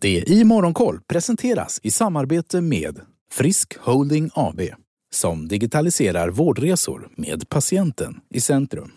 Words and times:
Det 0.00 0.30
i 0.30 0.44
Morgonkoll 0.44 1.00
presenteras 1.08 1.80
i 1.82 1.90
samarbete 1.90 2.60
med 2.60 3.00
Frisk 3.30 3.76
Holding 3.78 4.30
AB 4.34 4.60
som 5.14 5.48
digitaliserar 5.48 6.28
vårdresor 6.28 7.08
med 7.16 7.48
patienten 7.48 8.20
i 8.30 8.40
centrum. 8.40 8.92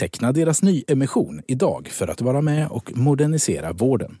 Teckna 0.00 0.32
deras 0.32 0.62
nyemission 0.62 1.42
idag 1.48 1.88
för 1.88 2.08
att 2.08 2.20
vara 2.20 2.40
med 2.40 2.68
och 2.68 2.96
modernisera 2.96 3.72
vården. 3.72 4.16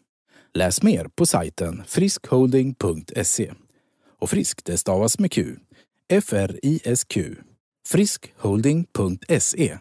Läs 0.54 0.82
mer 0.82 1.08
på 1.14 1.26
sajten 1.26 1.82
friskholding.se. 1.86 3.52
Och 4.20 4.30
frisk 4.30 4.64
det 4.64 4.78
stavas 4.78 5.18
med 5.18 5.32
Q. 5.32 5.56
F-R-I-S-Q. 6.12 7.34
friskholding.se. 7.88 9.78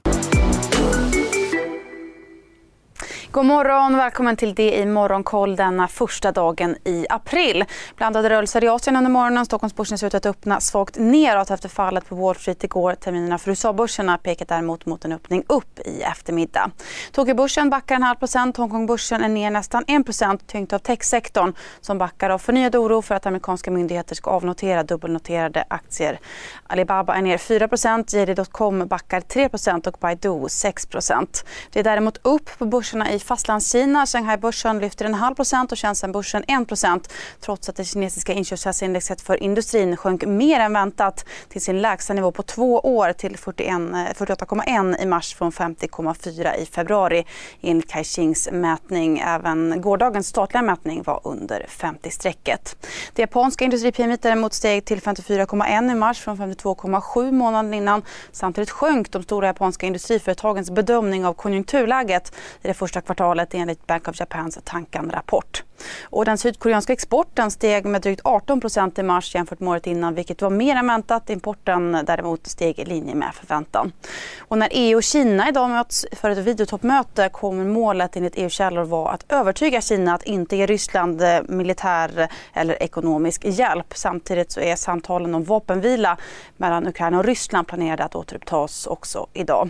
God 3.31 3.45
morgon, 3.45 3.97
välkommen 3.97 4.35
till 4.35 4.55
det 4.55 4.77
i 4.77 4.85
Morgonkoll 4.85 5.55
denna 5.55 5.87
första 5.87 6.31
dagen 6.31 6.75
i 6.85 7.05
april. 7.09 7.65
Blandade 7.95 8.29
rörelser 8.29 8.63
i 8.63 8.67
Asien 8.67 8.95
under 8.95 9.11
morgonen. 9.11 9.45
Stockholmsbörsen 9.45 9.97
ser 9.97 10.07
ut 10.07 10.13
att 10.13 10.25
öppna 10.25 10.59
svagt 10.59 10.97
neråt 10.97 11.51
efter 11.51 11.69
fallet 11.69 12.09
på 12.09 12.15
Wall 12.15 12.35
Street 12.35 12.63
igår. 12.63 12.95
Terminerna 12.95 13.37
för 13.37 13.51
USA-börserna 13.51 14.17
pekar 14.17 14.45
däremot 14.45 14.85
mot 14.85 15.05
en 15.05 15.11
öppning 15.11 15.43
upp 15.47 15.79
i 15.79 16.01
eftermiddag. 16.01 16.71
Tokyobörsen 17.11 17.69
backar 17.69 17.95
en 17.95 18.03
halv 18.03 18.15
procent. 18.15 18.57
Hongkongbörsen 18.57 19.23
är 19.23 19.29
ner 19.29 19.51
nästan 19.51 19.83
1 19.87 20.05
procent 20.05 20.47
tyngt 20.47 20.73
av 20.73 20.79
techsektorn 20.79 21.53
som 21.81 21.97
backar 21.97 22.29
av 22.29 22.37
förnyad 22.37 22.75
oro 22.75 23.01
för 23.01 23.15
att 23.15 23.25
amerikanska 23.25 23.71
myndigheter 23.71 24.15
ska 24.15 24.29
avnotera 24.29 24.83
dubbelnoterade 24.83 25.63
aktier. 25.67 26.19
Alibaba 26.67 27.15
är 27.15 27.21
ner 27.21 27.37
4 27.37 27.67
procent, 27.67 28.13
JD.com 28.13 28.87
backar 28.87 29.21
3 29.21 29.49
procent 29.49 29.87
och 29.87 29.97
Baidu 29.99 30.45
6 30.49 30.85
procent. 30.85 31.45
Det 31.71 31.79
är 31.79 31.83
däremot 31.83 32.17
upp 32.21 32.49
på 32.57 32.65
börserna 32.65 33.11
i 33.11 33.18
Fastlandskina. 33.23 34.05
Shanghai-börsen 34.05 34.79
lyfter 34.79 35.05
en 35.05 35.13
halv 35.13 35.35
procent 35.35 35.71
och 35.71 35.77
Shenzhen-börsen 35.77 36.43
1 36.47 36.67
procent 36.67 37.13
trots 37.39 37.69
att 37.69 37.75
det 37.75 37.85
kinesiska 37.85 38.33
inköpschefsindexet 38.33 39.21
för 39.21 39.43
industrin 39.43 39.97
sjönk 39.97 40.25
mer 40.25 40.59
än 40.59 40.73
väntat 40.73 41.25
till 41.49 41.61
sin 41.61 41.81
lägsta 41.81 42.13
nivå 42.13 42.31
på 42.31 42.43
två 42.43 42.79
år 42.79 43.13
till 43.13 43.35
48,1 43.35 44.95
eh, 44.95 45.03
i 45.03 45.05
mars 45.05 45.35
från 45.35 45.51
50,4 45.51 46.55
i 46.55 46.65
februari 46.65 47.25
enligt 47.61 47.89
Kaixings 47.89 48.49
mätning. 48.51 49.19
Även 49.19 49.81
gårdagens 49.81 50.27
statliga 50.27 50.61
mätning 50.61 51.03
var 51.03 51.21
under 51.23 51.65
50-strecket. 51.69 52.75
Det 53.13 53.21
japanska 53.21 53.65
industripimit 53.65 54.21
däremot 54.21 54.53
steg 54.53 54.85
till 54.85 55.01
54,1 55.01 55.91
i 55.91 55.95
mars 55.95 56.19
från 56.19 56.37
52,7 56.37 57.31
månaden 57.31 57.73
innan. 57.73 58.01
Samtidigt 58.31 58.69
sjönk 58.69 59.11
de 59.11 59.23
stora 59.23 59.47
japanska 59.47 59.87
industriföretagens 59.87 60.71
bedömning 60.71 61.25
av 61.25 61.33
konjunkturläget 61.33 62.35
i 62.61 62.67
det 62.67 62.73
första 62.73 63.01
kvartalet 63.09 63.53
enligt 63.53 63.87
Bank 63.87 64.07
of 64.07 64.19
Japans 64.19 64.59
Tankan-rapport. 64.63 65.63
Och 66.03 66.25
den 66.25 66.37
sydkoreanska 66.37 66.93
exporten 66.93 67.51
steg 67.51 67.85
med 67.85 68.01
drygt 68.01 68.21
18 68.23 68.61
procent 68.61 68.99
i 68.99 69.03
mars 69.03 69.35
jämfört 69.35 69.59
med 69.59 69.69
året 69.69 69.87
innan 69.87 70.15
vilket 70.15 70.41
var 70.41 70.49
mer 70.49 70.75
än 70.75 70.87
väntat. 70.87 71.29
Importen 71.29 71.91
däremot 72.05 72.47
steg 72.47 72.79
i 72.79 72.85
linje 72.85 73.15
med 73.15 73.33
förväntan. 73.33 73.91
Och 74.39 74.57
när 74.57 74.69
EU 74.71 74.97
och 74.97 75.03
Kina 75.03 75.49
idag 75.49 75.69
möts 75.69 76.05
för 76.11 76.29
ett 76.29 76.37
videotoppmöte 76.37 77.29
kommer 77.29 77.65
målet 77.65 78.15
enligt 78.15 78.33
EU-källor 78.35 78.83
vara 78.83 79.11
att 79.11 79.25
övertyga 79.29 79.81
Kina 79.81 80.13
att 80.13 80.23
inte 80.23 80.55
ge 80.55 80.65
Ryssland 80.65 81.21
eh, 81.21 81.39
militär 81.47 82.27
eller 82.53 82.83
ekonomisk 82.83 83.45
hjälp. 83.45 83.93
Samtidigt 83.95 84.51
så 84.51 84.59
är 84.59 84.75
samtalen 84.75 85.35
om 85.35 85.43
vapenvila 85.43 86.17
mellan 86.57 86.87
Ukraina 86.87 87.17
och 87.17 87.25
Ryssland 87.25 87.67
planerade 87.67 88.03
att 88.03 88.15
återupptas 88.15 88.87
också 88.87 89.27
idag. 89.33 89.69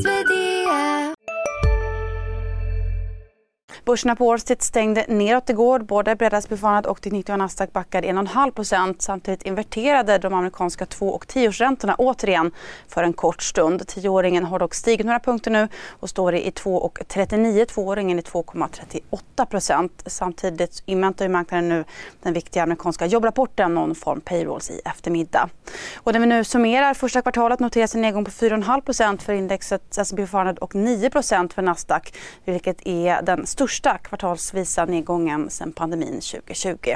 Börserna 3.85 4.15
på 4.15 4.25
Wall 4.27 4.39
Street 4.39 4.61
stängde 4.61 5.05
neråt 5.07 5.49
igår. 5.49 5.79
Både 5.79 6.15
Bredasbyfarnat 6.15 6.85
och 6.85 6.99
det 7.01 7.11
90 7.11 7.37
Nasdaq 7.37 7.73
backade 7.73 8.07
1,5% 8.07 8.95
Samtidigt 8.99 9.43
inverterade 9.43 10.17
de 10.17 10.33
amerikanska 10.33 10.85
2 10.85 11.09
och 11.09 11.25
10-årsräntorna 11.25 11.95
återigen 11.97 12.51
för 12.87 13.03
en 13.03 13.13
kort 13.13 13.41
stund. 13.41 13.87
Tioåringen 13.87 14.45
har 14.45 14.59
dock 14.59 14.73
stigit 14.73 15.05
några 15.05 15.19
punkter 15.19 15.51
nu 15.51 15.67
och 15.89 16.09
står 16.09 16.35
i 16.35 16.49
2,39. 16.49 17.65
Tvååringen 17.65 18.19
i 18.19 18.21
2,38% 18.21 19.89
Samtidigt 20.05 20.83
inväntar 20.85 21.27
marknaden 21.27 21.69
nu 21.69 21.83
den 22.23 22.33
viktiga 22.33 22.63
amerikanska 22.63 23.05
jobbrapporten 23.05 23.77
non-form 23.77 24.21
Payrolls 24.21 24.69
i 24.69 24.81
eftermiddag. 24.85 25.49
Och 25.95 26.13
när 26.13 26.19
vi 26.19 26.25
nu 26.25 26.43
summerar 26.43 26.93
första 26.93 27.21
kvartalet 27.21 27.59
noteras 27.59 27.95
en 27.95 28.01
nedgång 28.01 28.25
på 28.25 28.31
4,5 28.31 29.17
för 29.17 29.33
indexet 29.33 29.97
S&P 29.97 30.27
500 30.27 30.55
och 30.61 30.73
9% 30.73 31.53
för 31.53 31.61
Nasdaq 31.61 32.13
vilket 32.45 32.87
är 32.87 33.21
den 33.21 33.47
största 33.47 33.70
största 33.71 33.97
kvartalsvisa 33.97 34.85
nedgången 34.85 35.49
sedan 35.49 35.71
pandemin 35.71 36.21
2020. 36.21 36.95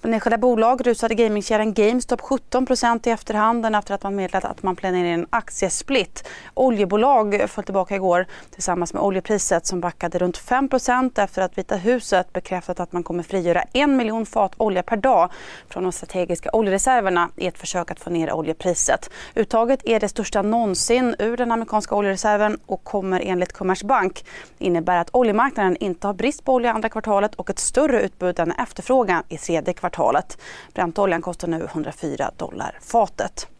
Bland 0.00 0.14
enskilda 0.14 0.38
bolag 0.38 0.86
rusade 0.86 1.14
gamingkedjan 1.14 1.74
GameStop 1.74 2.20
17% 2.20 3.08
i 3.08 3.10
efterhand 3.10 3.66
efter 3.66 3.94
att 3.94 4.02
man 4.02 4.16
meddelat 4.16 4.44
att 4.44 4.62
man 4.62 4.76
planerar 4.76 5.08
en 5.08 5.26
aktiesplit. 5.30 6.28
Oljebolag 6.54 7.44
föll 7.48 7.64
tillbaka 7.64 7.96
igår 7.96 8.26
tillsammans 8.50 8.94
med 8.94 9.02
oljepriset 9.02 9.66
som 9.66 9.80
backade 9.80 10.18
runt 10.18 10.38
5% 10.38 11.24
efter 11.24 11.42
att 11.42 11.58
Vita 11.58 11.76
huset 11.76 12.32
bekräftat 12.32 12.80
att 12.80 12.92
man 12.92 13.02
kommer 13.02 13.22
frigöra 13.22 13.62
en 13.72 13.96
miljon 13.96 14.26
fat 14.26 14.52
olja 14.56 14.82
per 14.82 14.96
dag 14.96 15.30
från 15.68 15.82
de 15.82 15.92
strategiska 15.92 16.50
oljereserverna 16.52 17.30
i 17.36 17.46
ett 17.46 17.58
försök 17.58 17.90
att 17.90 18.00
få 18.00 18.10
ner 18.10 18.32
oljepriset. 18.32 19.10
Uttaget 19.34 19.80
är 19.84 20.00
det 20.00 20.08
största 20.08 20.42
någonsin 20.42 21.14
ur 21.18 21.36
den 21.36 21.52
amerikanska 21.52 21.94
oljereserven 21.94 22.58
och 22.66 22.84
kommer 22.84 23.20
enligt 23.24 23.52
Kommersbank 23.52 24.24
innebära 24.58 25.00
att 25.00 25.10
oljemarknaden 25.12 25.76
inte 25.76 26.03
inte 26.04 26.08
har 26.08 26.14
brist 26.14 26.44
på 26.44 26.54
olja 26.54 26.72
andra 26.72 26.88
kvartalet 26.88 27.34
och 27.34 27.50
ett 27.50 27.58
större 27.58 28.02
utbud 28.02 28.38
än 28.38 28.52
efterfrågan 28.52 29.22
i 29.28 29.38
tredje 29.38 29.74
kvartalet. 29.74 30.38
Brentoljan 30.74 31.22
kostar 31.22 31.48
nu 31.48 31.64
104 31.64 32.30
dollar 32.36 32.78
fatet. 32.80 33.53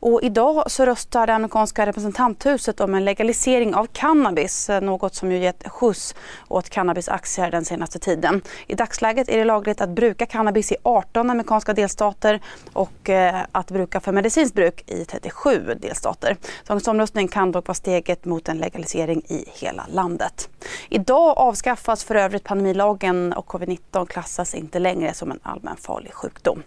Och 0.00 0.22
idag 0.22 0.70
så 0.70 0.86
röstar 0.86 1.26
det 1.26 1.34
amerikanska 1.34 1.86
representanthuset 1.86 2.80
om 2.80 2.94
en 2.94 3.04
legalisering 3.04 3.74
av 3.74 3.86
cannabis. 3.86 4.70
Eh, 4.70 4.80
något 4.80 5.14
som 5.14 5.32
ju 5.32 5.38
gett 5.38 5.68
skjuts 5.68 6.14
åt 6.48 6.70
cannabisaktier 6.70 7.50
den 7.50 7.64
senaste 7.64 7.98
tiden. 7.98 8.42
I 8.66 8.74
dagsläget 8.74 9.28
är 9.28 9.38
det 9.38 9.44
lagligt 9.44 9.80
att 9.80 9.88
bruka 9.88 10.26
cannabis 10.26 10.72
i 10.72 10.76
18 10.82 11.30
amerikanska 11.30 11.72
delstater 11.72 12.40
och 12.72 13.10
eh, 13.10 13.42
att 13.52 13.70
bruka 13.70 14.00
för 14.00 14.12
medicinskt 14.12 14.54
bruk 14.54 14.90
i 14.90 15.04
37 15.04 15.74
delstater. 15.80 16.36
Dagens 16.66 16.88
omröstning 16.88 17.28
kan 17.28 17.52
dock 17.52 17.66
vara 17.66 17.74
steget 17.74 18.24
mot 18.24 18.48
en 18.48 18.58
legalisering 18.58 19.22
i 19.28 19.44
hela 19.54 19.86
landet. 19.88 20.48
Idag 20.88 21.38
avskaffas 21.38 22.04
för 22.04 22.14
övrigt 22.14 22.44
pandemilagen 22.44 23.32
och 23.32 23.46
covid-19 23.46 24.06
klassas 24.06 24.54
inte 24.54 24.78
längre 24.78 25.14
som 25.14 25.30
en 25.30 25.40
allmänfarlig 25.42 26.14
sjukdom. 26.14 26.62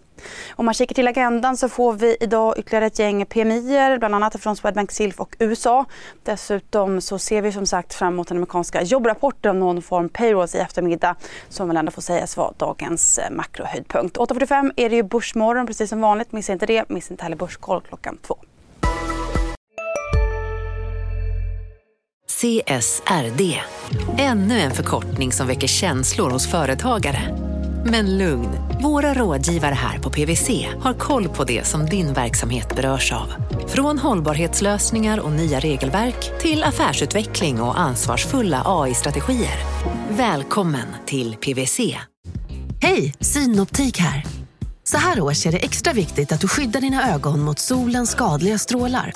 Om 0.56 0.66
man 0.66 0.74
kikar 0.74 0.96
till 0.96 1.08
agendan 1.08 1.58
så 1.58 1.70
får 1.70 1.94
vi 1.94 2.18
idag 2.20 2.58
ytterligare 2.58 2.79
ett 2.82 3.00
gäng 3.00 3.26
PMI, 3.26 3.98
bland 4.00 4.16
annat 4.16 4.42
från 4.42 4.56
Swedbank 4.56 4.92
Silf 4.92 5.20
och 5.20 5.36
USA. 5.40 5.86
Dessutom 6.24 7.02
så 7.02 7.20
ser 7.20 7.42
vi 7.42 7.52
som 7.52 7.66
sagt 7.66 7.94
fram 7.94 8.14
emot 8.14 8.28
den 8.28 8.38
amerikanska 8.38 8.82
jobbrapporten 8.82 9.52
om 9.52 9.60
någon 9.60 9.82
form 9.82 10.10
payrolls 10.10 10.56
i 10.56 10.58
eftermiddag 10.58 11.16
som 11.50 11.68
väl 11.68 11.78
ändå 11.78 11.92
får 11.92 12.02
sägas 12.02 12.38
vara 12.38 12.54
dagens 12.58 13.18
eh, 13.18 13.32
makrohöjdpunkt. 13.32 14.18
8.45 14.18 14.72
är 14.76 14.90
det 14.90 14.96
ju 14.96 15.04
Börsmorgon 15.04 15.68
precis 15.68 15.90
som 15.90 16.02
vanligt. 16.02 16.32
Missa 16.32 16.54
inte 16.54 16.66
det. 16.66 16.90
Missa 16.90 17.14
inte 17.14 17.24
heller 17.24 17.38
Börskoll 17.38 17.82
klockan 17.82 18.18
två. 18.28 18.38
CSRD, 22.40 23.60
ännu 24.18 24.60
en 24.60 24.72
förkortning 24.72 25.32
som 25.32 25.48
väcker 25.48 25.68
känslor 25.68 26.30
hos 26.30 26.52
företagare. 26.52 27.49
Men 27.86 28.18
lugn, 28.18 28.50
våra 28.84 29.14
rådgivare 29.14 29.74
här 29.74 30.00
på 30.00 30.10
PWC 30.10 30.68
har 30.82 30.94
koll 30.94 31.30
på 31.30 31.44
det 31.44 31.68
som 31.68 31.86
din 31.86 32.14
verksamhet 32.14 32.76
berörs 32.76 33.12
av. 33.12 33.28
Från 33.68 34.00
hållbarhetslösningar 34.00 35.20
och 35.20 35.32
nya 35.32 35.60
regelverk 35.60 36.40
till 36.42 36.64
affärsutveckling 36.64 37.62
och 37.62 37.80
ansvarsfulla 37.80 38.62
AI-strategier. 38.66 39.58
Välkommen 40.10 40.88
till 41.06 41.36
PWC. 41.36 41.98
Hej, 42.82 43.14
Synoptik 43.20 43.98
här. 43.98 44.26
Så 44.84 44.98
här 44.98 45.22
års 45.22 45.46
är 45.46 45.52
det 45.52 45.58
extra 45.58 45.94
viktigt 45.94 46.32
att 46.32 46.42
du 46.42 46.48
skyddar 46.48 46.82
dina 46.82 47.14
ögon 47.14 47.40
mot 47.40 47.60
solens 47.60 48.12
skadliga 48.12 48.58
strålar. 48.58 49.14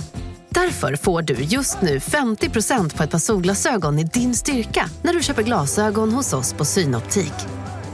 Därför 0.49 0.95
får 0.95 1.21
du 1.21 1.33
just 1.33 1.81
nu 1.81 1.99
50% 1.99 2.97
på 2.97 3.03
ett 3.03 3.11
par 3.11 3.19
solglasögon 3.19 3.99
i 3.99 4.03
din 4.03 4.35
styrka 4.35 4.89
när 5.01 5.13
du 5.13 5.23
köper 5.23 5.43
glasögon 5.43 6.11
hos 6.11 6.33
oss 6.33 6.53
på 6.53 6.65
Synoptik. 6.65 7.33